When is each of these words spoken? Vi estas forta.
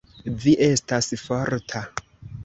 Vi 0.43 0.53
estas 0.67 1.09
forta. 1.25 1.83